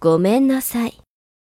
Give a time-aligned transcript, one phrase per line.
[0.00, 1.09] ごめんなさい。